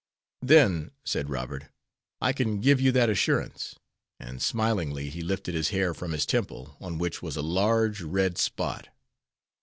"Then," 0.41 0.89
said 1.03 1.29
Robert, 1.29 1.65
"I 2.19 2.33
can 2.33 2.59
give 2.59 2.81
you 2.81 2.91
that 2.91 3.07
assurance," 3.07 3.75
and 4.19 4.41
smilingly 4.41 5.11
he 5.11 5.21
lifted 5.21 5.53
his 5.53 5.69
hair 5.69 5.93
from 5.93 6.11
his 6.11 6.25
temple, 6.25 6.75
on 6.81 6.97
which 6.97 7.21
was 7.21 7.35
a 7.37 7.43
large, 7.43 8.01
red 8.01 8.39
spot. 8.39 8.87